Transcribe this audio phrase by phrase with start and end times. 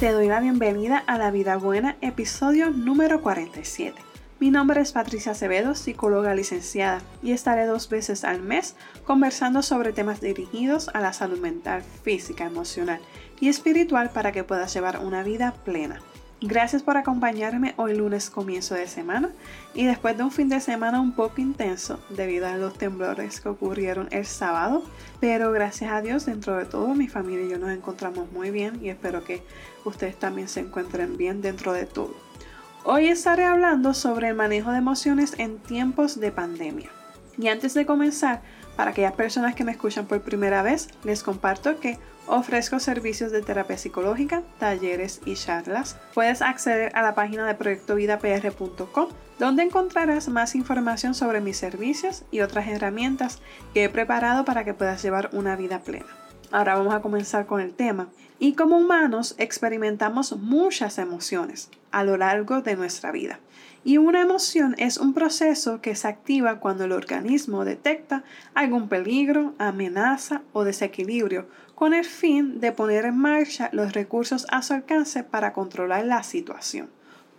[0.00, 4.00] Te doy la bienvenida a La Vida Buena, episodio número 47.
[4.38, 9.92] Mi nombre es Patricia Acevedo, psicóloga licenciada, y estaré dos veces al mes conversando sobre
[9.92, 12.98] temas dirigidos a la salud mental, física, emocional
[13.40, 16.00] y espiritual para que puedas llevar una vida plena.
[16.42, 19.28] Gracias por acompañarme hoy lunes comienzo de semana
[19.74, 23.50] y después de un fin de semana un poco intenso debido a los temblores que
[23.50, 24.82] ocurrieron el sábado,
[25.20, 28.82] pero gracias a Dios dentro de todo mi familia y yo nos encontramos muy bien
[28.82, 29.42] y espero que
[29.84, 32.14] ustedes también se encuentren bien dentro de todo.
[32.84, 36.88] Hoy estaré hablando sobre el manejo de emociones en tiempos de pandemia.
[37.36, 38.40] Y antes de comenzar,
[38.80, 43.42] para aquellas personas que me escuchan por primera vez, les comparto que ofrezco servicios de
[43.42, 45.98] terapia psicológica, talleres y charlas.
[46.14, 49.08] Puedes acceder a la página de proyectovidapr.com
[49.38, 53.42] donde encontrarás más información sobre mis servicios y otras herramientas
[53.74, 56.29] que he preparado para que puedas llevar una vida plena.
[56.52, 58.08] Ahora vamos a comenzar con el tema.
[58.38, 63.38] Y como humanos experimentamos muchas emociones a lo largo de nuestra vida.
[63.84, 69.54] Y una emoción es un proceso que se activa cuando el organismo detecta algún peligro,
[69.58, 75.22] amenaza o desequilibrio con el fin de poner en marcha los recursos a su alcance
[75.24, 76.90] para controlar la situación.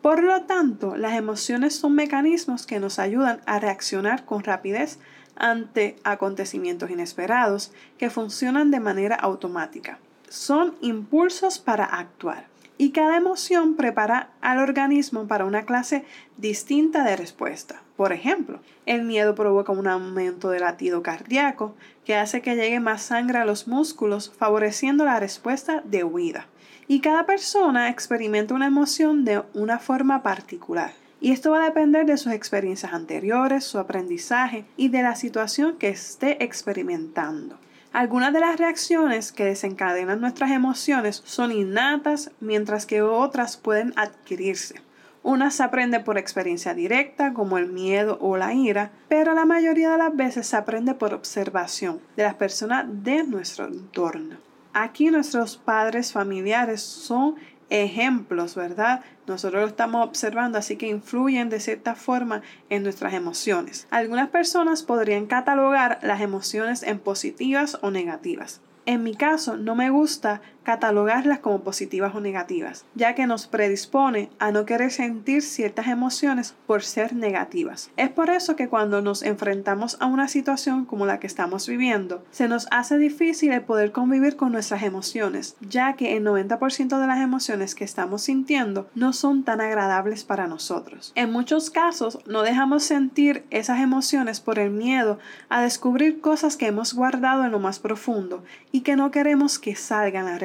[0.02, 4.98] Por lo tanto, las emociones son mecanismos que nos ayudan a reaccionar con rapidez
[5.42, 9.98] ante acontecimientos inesperados que funcionan de manera automática.
[10.30, 12.46] Son impulsos para actuar
[12.78, 16.06] y cada emoción prepara al organismo para una clase
[16.38, 17.82] distinta de respuesta.
[17.98, 21.76] Por ejemplo, el miedo provoca un aumento del latido cardíaco
[22.06, 26.48] que hace que llegue más sangre a los músculos, favoreciendo la respuesta de huida.
[26.88, 31.01] Y cada persona experimenta una emoción de una forma particular.
[31.22, 35.78] Y esto va a depender de sus experiencias anteriores, su aprendizaje y de la situación
[35.78, 37.60] que esté experimentando.
[37.94, 44.82] Algunas de las reacciones que desencadenan nuestras emociones son innatas, mientras que otras pueden adquirirse.
[45.24, 49.92] Una se aprende por experiencia directa, como el miedo o la ira, pero la mayoría
[49.92, 54.38] de las veces se aprende por observación de las personas de nuestro entorno.
[54.74, 57.36] Aquí nuestros padres familiares son
[57.72, 59.02] ejemplos, ¿verdad?
[59.26, 63.88] Nosotros lo estamos observando, así que influyen de cierta forma en nuestras emociones.
[63.90, 68.62] Algunas personas podrían catalogar las emociones en positivas o negativas.
[68.86, 74.30] En mi caso, no me gusta catalogarlas como positivas o negativas, ya que nos predispone
[74.40, 77.90] a no querer sentir ciertas emociones por ser negativas.
[77.98, 82.24] Es por eso que cuando nos enfrentamos a una situación como la que estamos viviendo,
[82.32, 87.08] se nos hace difícil el poder convivir con nuestras emociones, ya que el 90% de
[87.08, 91.12] las emociones que estamos sintiendo no son tan agradables para nosotros.
[91.16, 96.68] En muchos casos, no dejamos sentir esas emociones por el miedo a descubrir cosas que
[96.68, 100.38] hemos guardado en lo más profundo y que no queremos que salgan a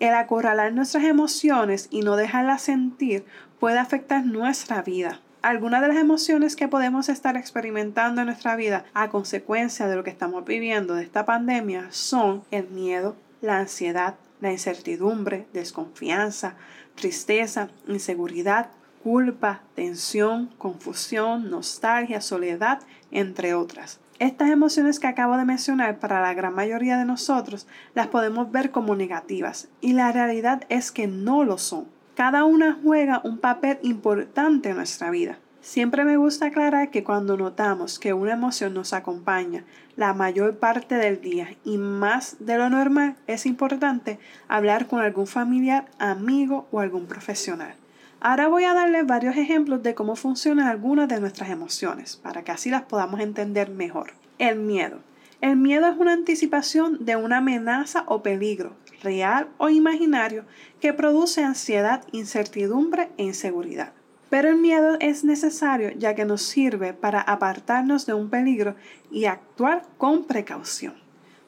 [0.00, 3.24] El acorralar nuestras emociones y no dejarlas sentir
[3.58, 5.20] puede afectar nuestra vida.
[5.42, 10.04] Algunas de las emociones que podemos estar experimentando en nuestra vida a consecuencia de lo
[10.04, 16.56] que estamos viviendo de esta pandemia son el miedo, la ansiedad, la incertidumbre, desconfianza,
[16.94, 18.70] tristeza, inseguridad,
[19.02, 22.80] culpa, tensión, confusión, nostalgia, soledad,
[23.10, 24.00] entre otras.
[24.20, 28.70] Estas emociones que acabo de mencionar para la gran mayoría de nosotros las podemos ver
[28.70, 31.86] como negativas y la realidad es que no lo son.
[32.16, 35.38] Cada una juega un papel importante en nuestra vida.
[35.62, 39.64] Siempre me gusta aclarar que cuando notamos que una emoción nos acompaña
[39.96, 45.28] la mayor parte del día y más de lo normal, es importante hablar con algún
[45.28, 47.74] familiar, amigo o algún profesional.
[48.22, 52.52] Ahora voy a darles varios ejemplos de cómo funcionan algunas de nuestras emociones, para que
[52.52, 54.12] así las podamos entender mejor.
[54.36, 54.98] El miedo.
[55.40, 60.44] El miedo es una anticipación de una amenaza o peligro, real o imaginario,
[60.80, 63.94] que produce ansiedad, incertidumbre e inseguridad.
[64.28, 68.76] Pero el miedo es necesario ya que nos sirve para apartarnos de un peligro
[69.10, 70.92] y actuar con precaución.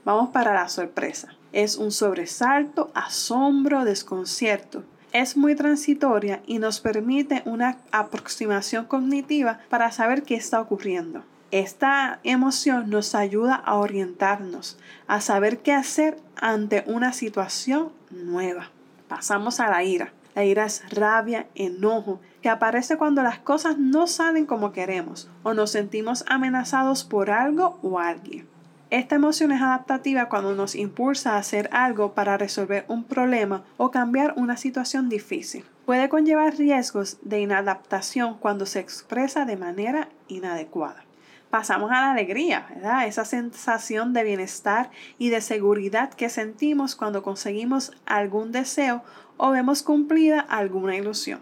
[0.07, 1.37] Vamos para la sorpresa.
[1.53, 9.93] Es un sobresalto, asombro, desconcierto es muy transitoria y nos permite una aproximación cognitiva para
[9.93, 11.23] saber qué está ocurriendo.
[11.51, 18.71] Esta emoción nos ayuda a orientarnos, a saber qué hacer ante una situación nueva.
[19.07, 20.13] Pasamos a la ira.
[20.35, 25.53] La ira es rabia, enojo, que aparece cuando las cosas no salen como queremos o
[25.53, 28.49] nos sentimos amenazados por algo o alguien.
[28.93, 33.91] Esta emoción es adaptativa cuando nos impulsa a hacer algo para resolver un problema o
[33.91, 35.65] cambiar una situación difícil.
[35.87, 41.05] Puede conllevar riesgos de inadaptación cuando se expresa de manera inadecuada.
[41.49, 43.07] Pasamos a la alegría, ¿verdad?
[43.07, 49.03] Esa sensación de bienestar y de seguridad que sentimos cuando conseguimos algún deseo
[49.39, 51.41] o vemos cumplida alguna ilusión.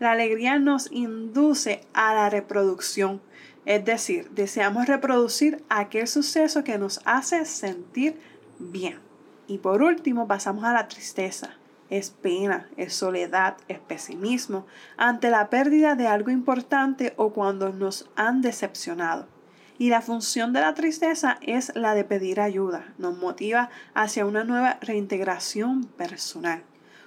[0.00, 3.20] La alegría nos induce a la reproducción,
[3.68, 8.18] es decir, deseamos reproducir aquel suceso que nos hace sentir
[8.58, 8.98] bien.
[9.46, 11.50] Y por último pasamos a la tristeza.
[11.90, 14.66] Es pena, es soledad, es pesimismo
[14.96, 19.26] ante la pérdida de algo importante o cuando nos han decepcionado.
[19.76, 24.44] Y la función de la tristeza es la de pedir ayuda, nos motiva hacia una
[24.44, 26.62] nueva reintegración personal.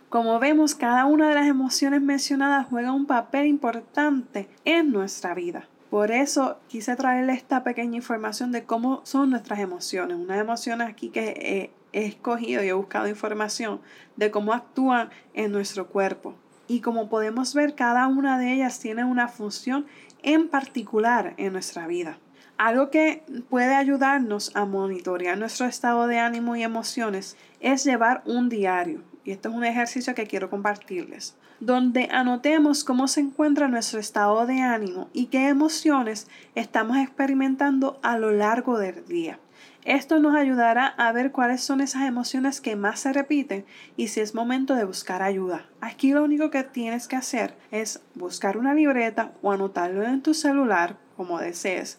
[0.09, 5.67] Como vemos, cada una de las emociones mencionadas juega un papel importante en nuestra vida.
[5.91, 10.15] Por eso quise traerle esta pequeña información de cómo son nuestras emociones.
[10.15, 13.81] Unas emociones aquí que eh, he escogido y he buscado información
[14.15, 16.33] de cómo actúan en nuestro cuerpo.
[16.69, 19.85] Y como podemos ver, cada una de ellas tiene una función
[20.23, 22.19] en particular en nuestra vida.
[22.57, 28.47] Algo que puede ayudarnos a monitorear nuestro estado de ánimo y emociones es llevar un
[28.47, 33.99] diario y esto es un ejercicio que quiero compartirles, donde anotemos cómo se encuentra nuestro
[33.99, 39.39] estado de ánimo y qué emociones estamos experimentando a lo largo del día.
[39.83, 43.65] Esto nos ayudará a ver cuáles son esas emociones que más se repiten
[43.97, 45.65] y si es momento de buscar ayuda.
[45.81, 50.35] Aquí lo único que tienes que hacer es buscar una libreta o anotarlo en tu
[50.35, 51.97] celular como desees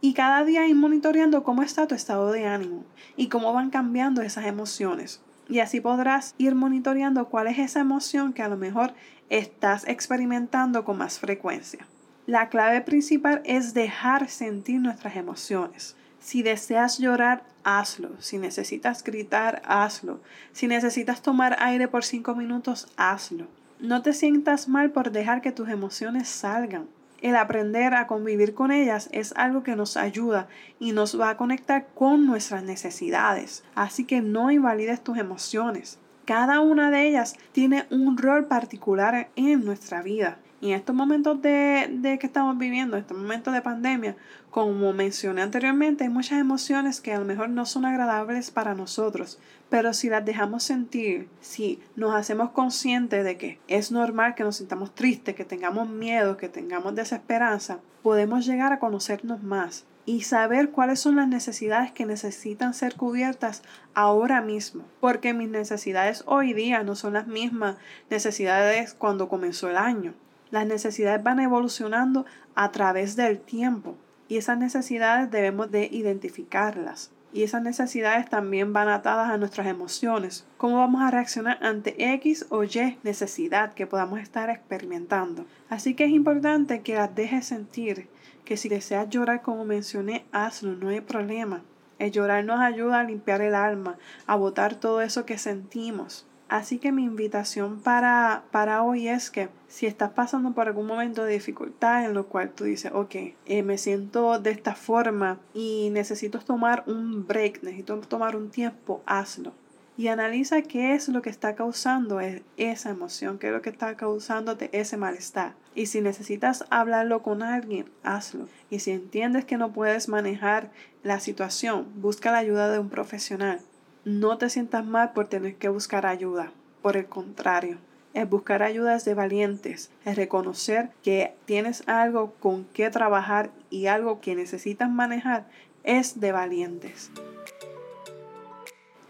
[0.00, 2.84] y cada día ir monitoreando cómo está tu estado de ánimo
[3.16, 5.20] y cómo van cambiando esas emociones.
[5.48, 8.94] Y así podrás ir monitoreando cuál es esa emoción que a lo mejor
[9.30, 11.86] estás experimentando con más frecuencia.
[12.26, 15.96] La clave principal es dejar sentir nuestras emociones.
[16.20, 18.12] Si deseas llorar, hazlo.
[18.18, 20.20] Si necesitas gritar, hazlo.
[20.52, 23.46] Si necesitas tomar aire por cinco minutos, hazlo.
[23.78, 26.86] No te sientas mal por dejar que tus emociones salgan.
[27.24, 30.46] El aprender a convivir con ellas es algo que nos ayuda
[30.78, 33.64] y nos va a conectar con nuestras necesidades.
[33.74, 35.98] Así que no invalides tus emociones.
[36.26, 40.36] Cada una de ellas tiene un rol particular en nuestra vida.
[40.64, 44.16] Y en estos momentos de, que estamos viviendo, en estos momentos de pandemia,
[44.48, 49.38] como mencioné anteriormente, hay muchas emociones que a lo mejor no son agradables para nosotros,
[49.68, 54.56] pero si las dejamos sentir, si nos hacemos conscientes de que es normal que nos
[54.56, 60.70] sintamos tristes, que tengamos miedo, que tengamos desesperanza, podemos llegar a conocernos más y saber
[60.70, 63.62] cuáles son las necesidades que necesitan ser cubiertas
[63.92, 67.76] ahora mismo, porque mis necesidades hoy día no son las mismas
[68.08, 70.14] necesidades cuando comenzó el año.
[70.54, 73.96] Las necesidades van evolucionando a través del tiempo
[74.28, 77.10] y esas necesidades debemos de identificarlas.
[77.32, 80.46] Y esas necesidades también van atadas a nuestras emociones.
[80.56, 85.44] ¿Cómo vamos a reaccionar ante X o Y necesidad que podamos estar experimentando?
[85.68, 88.06] Así que es importante que las dejes sentir,
[88.44, 91.62] que si deseas llorar como mencioné, hazlo, no hay problema.
[91.98, 93.98] El llorar nos ayuda a limpiar el alma,
[94.28, 96.28] a botar todo eso que sentimos.
[96.48, 101.24] Así que mi invitación para, para hoy es que si estás pasando por algún momento
[101.24, 103.14] de dificultad en lo cual tú dices, ok,
[103.46, 109.02] eh, me siento de esta forma y necesito tomar un break, necesito tomar un tiempo,
[109.06, 109.52] hazlo.
[109.96, 113.70] Y analiza qué es lo que está causando e, esa emoción, qué es lo que
[113.70, 115.54] está causándote ese malestar.
[115.74, 118.48] Y si necesitas hablarlo con alguien, hazlo.
[118.70, 120.70] Y si entiendes que no puedes manejar
[121.04, 123.60] la situación, busca la ayuda de un profesional.
[124.04, 126.52] No te sientas mal por tener que buscar ayuda.
[126.82, 127.78] Por el contrario,
[128.12, 134.20] es buscar ayudas de valientes, es reconocer que tienes algo con que trabajar y algo
[134.20, 135.46] que necesitas manejar,
[135.84, 137.10] es de valientes.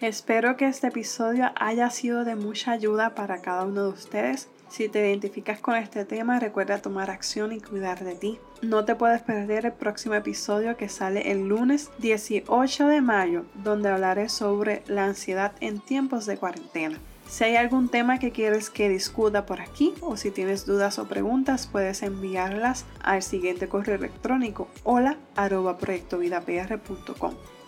[0.01, 4.49] Espero que este episodio haya sido de mucha ayuda para cada uno de ustedes.
[4.69, 8.39] Si te identificas con este tema, recuerda tomar acción y cuidar de ti.
[8.63, 13.91] No te puedes perder el próximo episodio que sale el lunes 18 de mayo, donde
[13.91, 16.99] hablaré sobre la ansiedad en tiempos de cuarentena.
[17.29, 21.07] Si hay algún tema que quieres que discuta por aquí o si tienes dudas o
[21.09, 25.17] preguntas, puedes enviarlas al siguiente correo electrónico hola.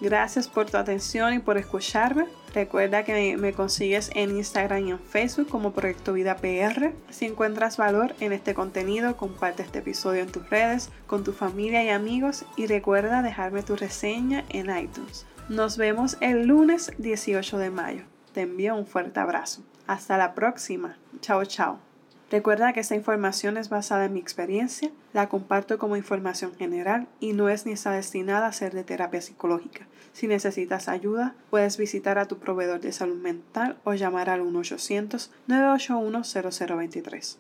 [0.01, 2.27] Gracias por tu atención y por escucharme.
[2.55, 6.93] Recuerda que me consigues en Instagram y en Facebook como Proyecto Vida PR.
[7.11, 11.83] Si encuentras valor en este contenido, comparte este episodio en tus redes, con tu familia
[11.83, 15.27] y amigos y recuerda dejarme tu reseña en iTunes.
[15.49, 18.16] Nos vemos el lunes 18 de mayo.
[18.37, 19.65] Te envío un fuerte abrazo.
[19.87, 20.99] Hasta la próxima.
[21.23, 21.79] Chao, chao.
[22.31, 27.33] Recuerda que esta información es basada en mi experiencia, la comparto como información general y
[27.33, 29.87] no es ni está destinada a ser de terapia psicológica.
[30.13, 37.39] Si necesitas ayuda, puedes visitar a tu proveedor de salud mental o llamar al 1-800-981-0023.